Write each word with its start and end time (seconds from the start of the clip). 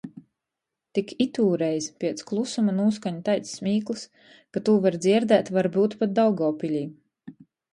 Tik 0.97 1.11
itūreiz 1.25 1.89
piec 2.03 2.23
klusuma 2.31 2.73
nūskaņ 2.79 3.19
taids 3.27 3.53
smīklys, 3.59 4.07
ka 4.57 4.65
tū 4.71 4.79
var 4.87 4.99
dzierdēt 5.05 5.53
varbyut 5.59 5.99
pat 6.01 6.17
Daugovpilī. 6.23 6.83